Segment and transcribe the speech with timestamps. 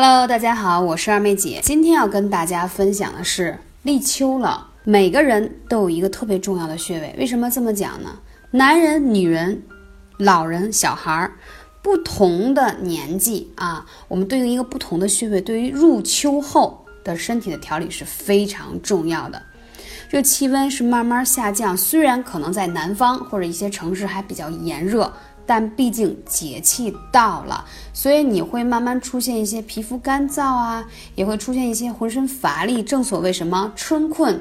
[0.00, 1.58] Hello，大家好，我是二妹姐。
[1.60, 7.12] 今天要跟大家分享的是立秋了，每个人都有一个特别重要的穴位。
[7.18, 8.20] 为什么这么讲呢？
[8.52, 9.60] 男人、女人、
[10.18, 11.32] 老人、小孩儿，
[11.82, 19.42] 不同的年纪啊，我们对应一个不同的穴位，对于入秋后的身体的调理是非常重要的。
[20.08, 25.12] 这气温是慢慢下降，虽然可能在南方或者一些城市还比较炎热。
[25.50, 27.64] 但毕竟节气到了，
[27.94, 30.84] 所以你会慢慢出现一些皮肤干燥啊，
[31.14, 32.82] 也会出现一些浑身乏力。
[32.82, 34.38] 正所谓什么春困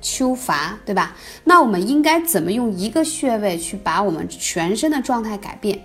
[0.00, 1.16] 秋乏，对吧？
[1.42, 5.76] 那我们应该怎么用一个穴位去把我们全身的状态改变？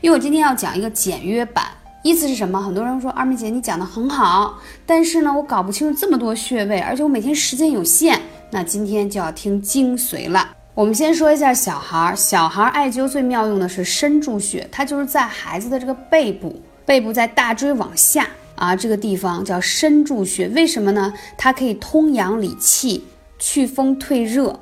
[0.00, 1.66] 因为我今天要讲一个简约版，
[2.04, 2.62] 意思是什么？
[2.62, 8.20] 很多人说二妹姐你讲的很好，但是呢，我搞不清楚这么多穴位，而且我每天时间有限。
[8.50, 10.50] 那今天就要听精髓了。
[10.74, 20.48] 我们先说一下小孩儿，小孩儿艾灸最妙用的是身柱穴，它就是在孩子的这个背部，背部在大椎往下啊，这个地方叫身柱穴。
[20.48, 21.12] 为什么呢？
[21.36, 23.04] 它可以通阳理气、
[23.38, 24.58] 祛风退热。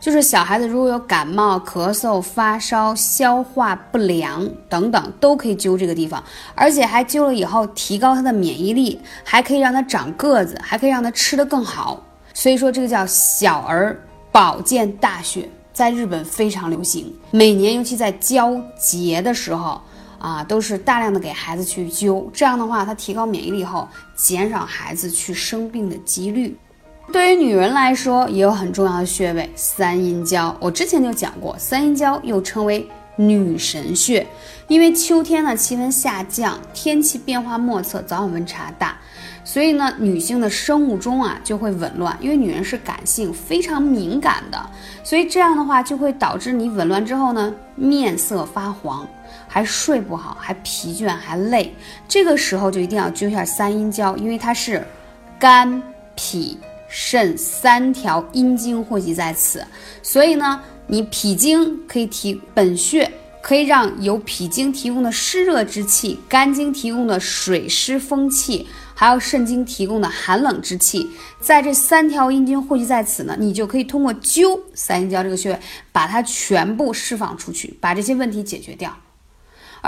[0.00, 6.22] 就是小孩子如果有感冒、咳嗽、发烧、消化不良等等，都可以灸这个地方，
[6.54, 12.00] 而且还灸了以后提高他的免疫力，还可以让他长个子，还可以让他吃得更好。
[12.38, 14.00] 所以说这个叫小儿。
[14.30, 19.80] 保健大穴在日本非常流行，每年尤其在交节的时候
[20.18, 22.26] 啊，都是大量的给孩子去灸。
[22.32, 26.56] 这样的话，它提高免疫力后，减少孩子去生病的几率。
[27.10, 30.54] 对于女人来说，也有很重要的穴位三阴交。
[30.60, 32.86] 我之前就讲过，三阴交又称为
[33.18, 34.26] 女神穴，
[34.68, 38.96] 因为秋天呢气温下降，天气变化莫测，早晚温差大。
[39.44, 44.70] 所以呢，女性的生物钟啊就会紊乱，因为女人是感性，非常敏感的，
[45.02, 49.08] 所以这样的话就会导致你紊乱之后呢，面色发黄，
[49.48, 51.74] 还睡不好，还疲倦，还累。
[52.06, 54.86] 这个时候就一定要灸一下三阴交，因为它是
[55.38, 55.82] 肝、
[56.14, 56.58] 脾、
[56.88, 59.64] 肾三条阴经汇集在此，
[60.02, 63.10] 所以呢，你脾经可以提本穴。
[63.40, 71.08] 可以让由脾经提供的湿热之气、肝经提供的水湿风气，还有肾经提供的寒冷之气，
[71.40, 75.58] 在这三条阴经汇集在此呢，你就可以通过灸三阴交这个穴位，
[75.92, 78.94] 把它全部释放出去，把这些问题解决掉。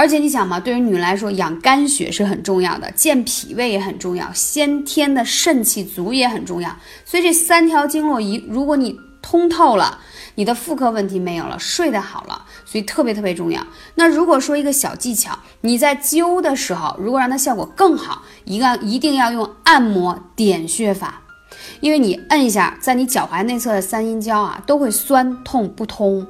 [0.01, 6.75] 而且你想嘛，对于女人来说，养肝血是很重要的，健脾胃也很重要，先天的肾气足也很重要。
[7.05, 9.99] 所以这三条经络一，如果你通透了。
[10.37, 13.61] 你的妇科问题没有了，睡得好了，所以特别特别重要。
[13.97, 21.21] 那如果说一个小技巧，你在灸的时候，如果让它效果更好，一个一定要用按摩点穴法，
[21.81, 26.27] 因为你摁一下，在你脚踝内侧的三阴交啊，都会酸痛不通。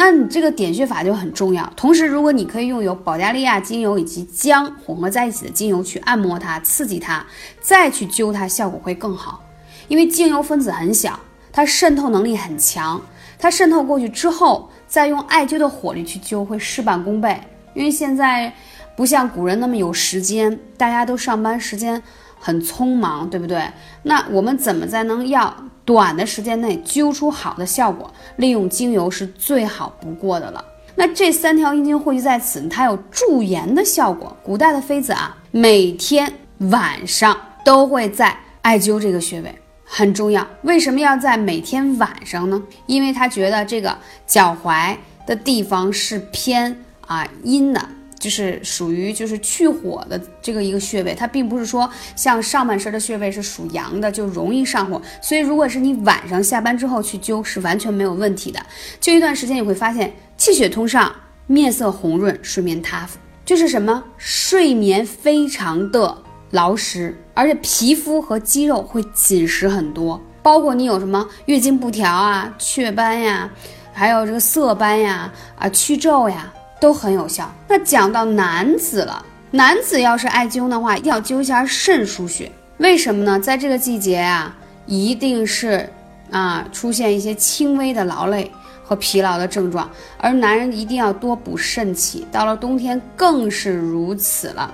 [0.00, 1.68] 那你这个点穴法就很重要。
[1.74, 7.26] 同时，如果你可以用有保加利亚精油以及姜混合在一起的精油去按摩它，刺激它，
[7.60, 9.42] 再去灸它，效果会更好。
[9.88, 11.18] 因为精油分子很小，
[11.50, 13.02] 它渗透能力很强。
[13.40, 17.36] 它渗透过去之后，再用艾灸的火力去灸，会事半功倍。
[17.74, 18.52] 因为现在
[18.96, 22.00] 不像古人那么有时间，大家都上班时间
[22.38, 23.62] 很匆忙，对不对？
[24.02, 25.54] 那我们怎么才能要
[25.84, 28.12] 短的时间内灸出好的效果？
[28.36, 30.64] 利用精油是最好不过的了。
[30.94, 34.36] 那这三条阴经汇聚在此，它有驻颜的效果。
[34.42, 39.54] 古代的妃子啊，每天晚上都会在艾灸这个穴位。
[39.90, 42.62] 很重要，为什么要在每天晚上呢？
[42.86, 44.94] 因为他觉得这个脚踝
[45.26, 47.80] 的地方是偏啊阴的，
[48.18, 55.00] 就是属于就是去火的这个一个穴位，它并不是说像上半身的穴位是属阳的，就容易上火。
[55.22, 58.60] 所以如果是你晚上下班之后去灸，是完全没有问题的。
[59.00, 61.14] 灸一段时间，你会发现气血通畅，
[61.46, 66.18] 面色红润，睡眠塌服，就是什么睡眠非常的。
[66.52, 73.50] 劳实，而且皮肤和肌肉会紧实很多，包括你有什么月经不调啊、雀斑呀，
[73.92, 77.52] 还有这个色斑呀、啊去皱呀，都很有效。
[77.66, 82.50] 那讲到男子了，男子要是艾灸的话，要灸一下肾腧穴。
[82.78, 83.40] 为什么呢？
[83.40, 84.54] 在这个季节啊，
[84.86, 85.88] 一定是
[86.30, 88.50] 啊出现一些轻微的劳累
[88.84, 94.72] 和疲劳的症状，而男人一定要多补肾气，到了冬天更是如此了。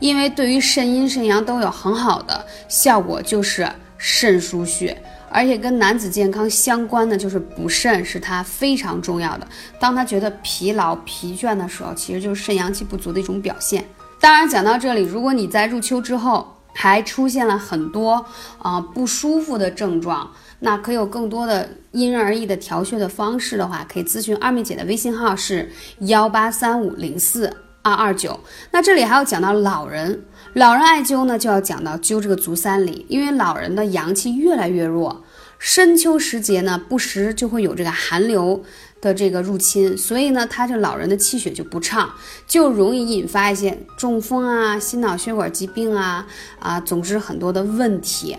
[0.00, 3.66] 因为对于肾阴肾阳都有很好的效果，就是
[3.96, 4.94] 肾腧穴，
[5.34, 9.48] 而且跟男子健康相关的就是补肾，是他非常重要的。
[9.80, 13.84] 当他觉得疲劳疲倦的时候，其实就是肾阳气不足的一种表现。
[14.20, 18.24] 当然，讲到这里，如果你在入秋之后还出现了很多
[18.58, 25.68] 啊不舒服的症状，那可有更多的因人而异的调穴的方式的话，可以咨询二妹姐的微信号是
[26.02, 27.52] 幺八三五零四。
[27.84, 28.40] 二二九，
[28.70, 35.22] 那这里还要讲到老人，老人艾灸呢，就要讲到灸这个足三里，因为老人的阳气越来越弱，
[35.58, 38.64] 深秋时节呢，不时就会有这个寒流
[39.02, 42.10] 的这个入侵，所以呢，他这老人的气血就不畅，
[42.46, 46.26] 就容易引发一些中风啊、心脑血管疾病啊
[46.58, 48.34] 啊，总之很多的问题。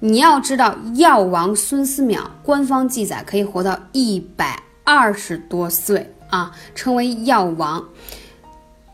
[0.00, 7.84] 你要知道，药王孙思邈官方记载可以活到一百二十多岁啊，称为药王。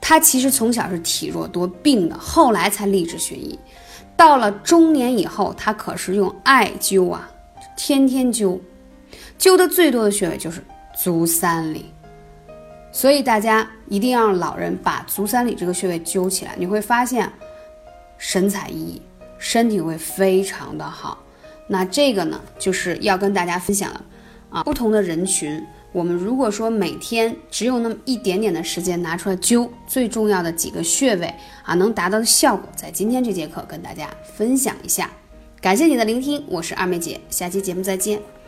[0.04, 3.56] 他其实从小是体弱多病的，后来才立志学医。
[4.16, 7.31] 到了中年以后，他可是用艾灸啊，
[7.76, 8.58] 天天灸，
[9.38, 10.62] 灸的最多的穴位就是
[11.00, 11.87] 足三里。
[12.90, 17.32] 所以大家一定要让老人把足三里这个穴位灸起来，你会发现
[18.19, 19.00] 神采奕奕，
[19.38, 21.16] 身体会非常的好。
[21.69, 24.00] 那这个呢，就是要跟大家分享的
[24.50, 25.64] 啊，不同的人群。
[25.92, 35.10] 我们如果说每天只有那么一点点的时间拿出来灸最重要的几个穴位啊，能达到的效果，在今天这节课跟大家分享一下。
[35.60, 38.41] 感谢你的聆听，我是二妹姐，下期节目再见。